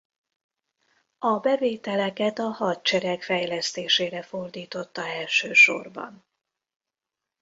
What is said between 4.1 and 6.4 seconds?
fordította elsősorban.